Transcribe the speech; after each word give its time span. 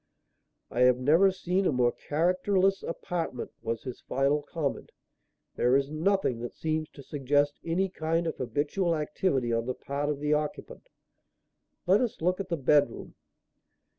"I 0.71 0.79
have 0.79 0.97
never 0.97 1.29
seen 1.31 1.67
a 1.67 1.71
more 1.71 1.91
characterless 1.91 2.81
apartment," 2.81 3.51
was 3.61 3.83
his 3.83 4.01
final 4.01 4.41
comment. 4.41 4.89
"There 5.57 5.75
is 5.75 5.91
nothing 5.91 6.39
that 6.39 6.55
seems 6.55 6.89
to 6.93 7.03
suggest 7.03 7.59
any 7.63 7.87
kind 7.87 8.25
of 8.25 8.37
habitual 8.37 8.95
activity 8.95 9.53
on 9.53 9.67
the 9.67 9.75
part 9.75 10.09
of 10.09 10.19
the 10.19 10.33
occupant. 10.33 10.89
Let 11.85 12.01
us 12.01 12.19
look 12.19 12.39
at 12.39 12.49
the 12.49 12.57
bedroom." 12.57 13.13